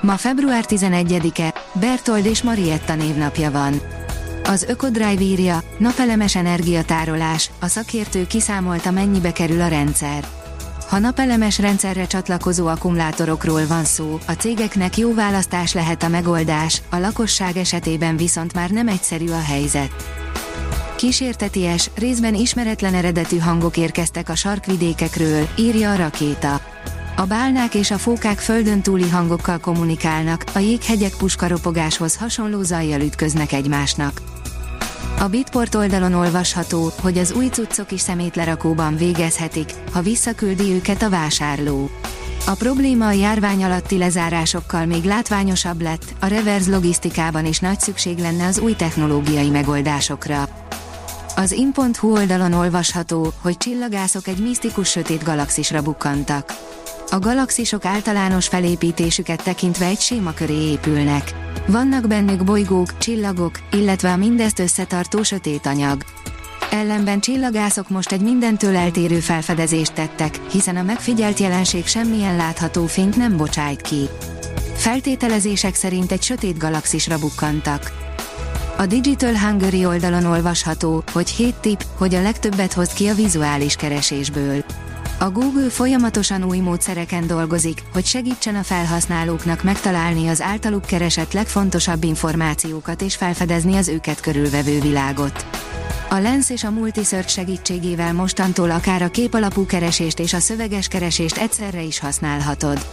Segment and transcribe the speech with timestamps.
[0.00, 3.80] Ma február 11-e, Bertold és Marietta névnapja van.
[4.44, 10.24] Az Ökodrive írja, napelemes energiatárolás, a szakértő kiszámolta mennyibe kerül a rendszer.
[10.88, 16.96] Ha napelemes rendszerre csatlakozó akkumulátorokról van szó, a cégeknek jó választás lehet a megoldás, a
[16.96, 19.90] lakosság esetében viszont már nem egyszerű a helyzet.
[20.96, 26.60] Kísérteties, részben ismeretlen eredetű hangok érkeztek a sarkvidékekről, írja a rakéta.
[27.18, 33.52] A bálnák és a fókák földön túli hangokkal kommunikálnak, a jéghegyek puskaropogáshoz hasonló zajjal ütköznek
[33.52, 34.20] egymásnak.
[35.18, 41.10] A Bitport oldalon olvasható, hogy az új cuccok is szemétlerakóban végezhetik, ha visszaküldi őket a
[41.10, 41.90] vásárló.
[42.46, 48.18] A probléma a járvány alatti lezárásokkal még látványosabb lett, a reverse logisztikában is nagy szükség
[48.18, 50.48] lenne az új technológiai megoldásokra.
[51.36, 56.52] Az in.hu oldalon olvasható, hogy csillagászok egy misztikus sötét galaxisra bukkantak.
[57.10, 61.34] A galaxisok általános felépítésüket tekintve egy séma köré épülnek.
[61.66, 66.02] Vannak bennük bolygók, csillagok, illetve a mindezt összetartó sötét anyag.
[66.70, 73.16] Ellenben csillagászok most egy mindentől eltérő felfedezést tettek, hiszen a megfigyelt jelenség semmilyen látható fényt
[73.16, 74.08] nem bocsájt ki.
[74.74, 77.92] Feltételezések szerint egy sötét galaxisra bukkantak.
[78.78, 83.76] A Digital Hungary oldalon olvasható, hogy 7 tipp, hogy a legtöbbet hoz ki a vizuális
[83.76, 84.64] keresésből.
[85.18, 92.04] A Google folyamatosan új módszereken dolgozik, hogy segítsen a felhasználóknak megtalálni az általuk keresett legfontosabb
[92.04, 95.46] információkat és felfedezni az őket körülvevő világot.
[96.10, 101.36] A Lens és a Multisearch segítségével mostantól akár a képalapú keresést és a szöveges keresést
[101.36, 102.86] egyszerre is használhatod.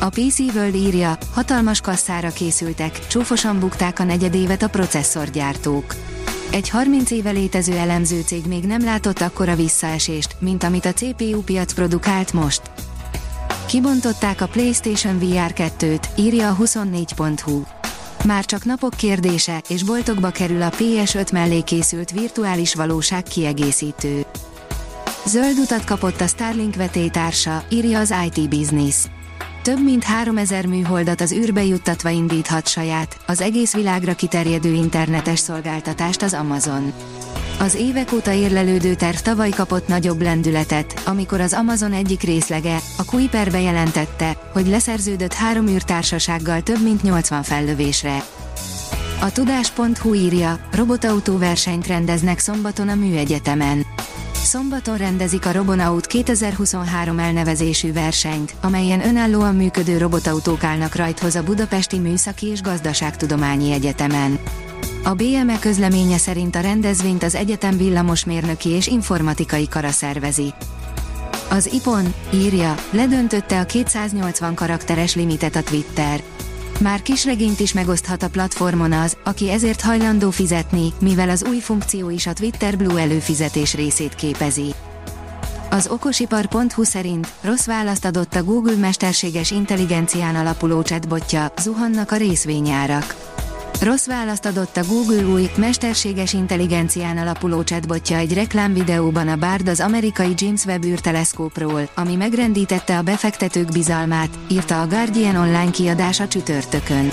[0.00, 5.94] A PC World írja, hatalmas kasszára készültek, csúfosan bukták a negyedévet a processzorgyártók.
[6.54, 11.42] Egy 30 éve létező elemző cég még nem látott akkora visszaesést, mint amit a CPU
[11.42, 12.62] piac produkált most.
[13.66, 17.62] Kibontották a PlayStation VR 2-t, írja a 24.hu.
[18.24, 24.24] Már csak napok kérdése, és boltokba kerül a PS5 mellé készült virtuális valóság kiegészítő.
[25.26, 28.96] Zöld utat kapott a Starlink vetétársa, írja az IT Business.
[29.64, 36.22] Több mint 3000 műholdat az űrbe juttatva indíthat saját, az egész világra kiterjedő internetes szolgáltatást
[36.22, 36.92] az Amazon.
[37.58, 43.04] Az évek óta érlelődő terv tavaly kapott nagyobb lendületet, amikor az Amazon egyik részlege, a
[43.04, 48.24] Kuiper bejelentette, hogy leszerződött három űrtársasággal több mint 80 fellövésre.
[49.20, 53.86] A tudás.hu írja, robotautó versenyt rendeznek szombaton a Műegyetemen.
[54.54, 61.98] Szombaton rendezik a Robonaut 2023 elnevezésű versenyt, amelyen önállóan működő robotautók állnak rajthoz a Budapesti
[61.98, 64.38] Műszaki és Gazdaságtudományi Egyetemen.
[65.04, 70.54] A BME közleménye szerint a rendezvényt az egyetem villamosmérnöki és informatikai kara szervezi.
[71.50, 76.22] Az IPON írja, ledöntötte a 280 karakteres limitet a Twitter.
[76.80, 82.10] Már kisregényt is megoszthat a platformon az, aki ezért hajlandó fizetni, mivel az új funkció
[82.10, 84.74] is a Twitter Blue előfizetés részét képezi.
[85.70, 93.33] Az okosipar.hu szerint rossz választ adott a Google mesterséges intelligencián alapuló chatbotja, zuhannak a részvényárak.
[93.80, 99.80] Rossz választ adott a Google új, mesterséges intelligencián alapuló chatbotja egy reklámvideóban a Bard az
[99.80, 107.08] amerikai James Webb űrteleszkópról, ami megrendítette a befektetők bizalmát, írta a Guardian online kiadása csütörtökön.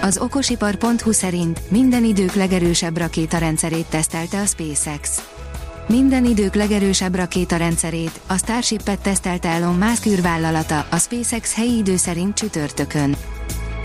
[0.00, 5.22] Az okosipar.hu szerint minden idők legerősebb rakétarendszerét tesztelte a SpaceX.
[5.88, 12.34] Minden idők legerősebb rakétarendszerét, a Starship-et tesztelte Elon Musk űrvállalata, a SpaceX helyi idő szerint
[12.34, 13.16] csütörtökön.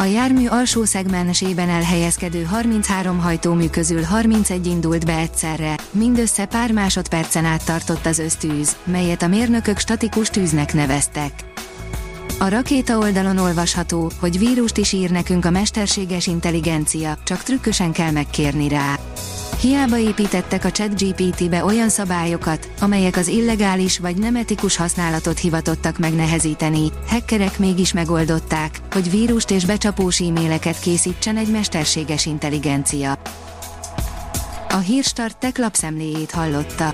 [0.02, 7.46] A jármű alsó szegmensében elhelyezkedő 33 hajtómű közül 31 indult be egyszerre, mindössze pár másodpercen
[7.46, 11.32] át tartott az ösztűz, melyet a mérnökök statikus tűznek neveztek.
[12.40, 18.12] A rakéta oldalon olvasható, hogy vírust is ír nekünk a mesterséges intelligencia, csak trükkösen kell
[18.12, 19.00] megkérni rá.
[19.62, 26.92] Hiába építettek a ChatGPT-be olyan szabályokat, amelyek az illegális vagy nem etikus használatot hivatottak megnehezíteni,
[27.08, 33.18] hackerek mégis megoldották, hogy vírust és becsapós e-maileket készítsen egy mesterséges intelligencia.
[34.70, 36.94] A Hírstart tech lapszemléjét hallotta.